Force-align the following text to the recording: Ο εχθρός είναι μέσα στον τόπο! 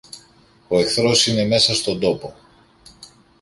Ο 0.67 0.79
εχθρός 0.79 1.27
είναι 1.27 1.45
μέσα 1.45 1.75
στον 1.75 1.99
τόπο! 1.99 2.35